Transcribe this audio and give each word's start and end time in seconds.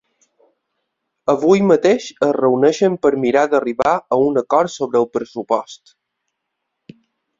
Avui 1.33 1.59
mateix 1.71 2.07
es 2.29 2.31
reuneixen 2.37 2.95
per 3.03 3.11
mirar 3.25 3.43
d’arribar 3.53 3.93
a 4.17 4.19
un 4.31 4.41
acord 4.45 4.75
sobre 4.77 5.03
el 5.05 5.07
pressupost. 5.19 5.97